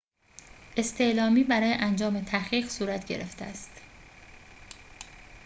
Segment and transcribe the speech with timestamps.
[0.77, 3.81] استعلامی برای انجام تحقیق صورت گرفته است